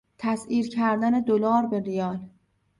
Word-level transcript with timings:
تسعیر 0.17 0.69
کردن 0.69 1.19
دلار 1.19 1.65
به 1.65 1.79
ریال 1.79 2.19